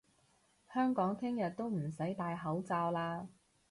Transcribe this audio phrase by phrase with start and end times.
[0.73, 3.27] 香港聽日都唔使戴口罩嘞！